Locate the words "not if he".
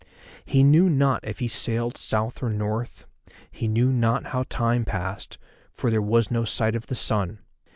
0.89-1.47